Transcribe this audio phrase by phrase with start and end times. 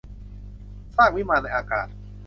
[0.95, 1.87] สร้างวิมานในอากาศ